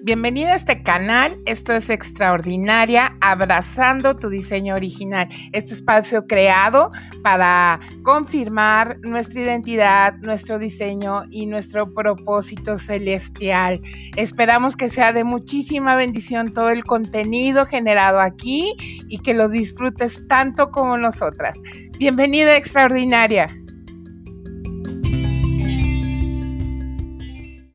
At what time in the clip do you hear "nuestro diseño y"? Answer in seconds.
10.18-11.46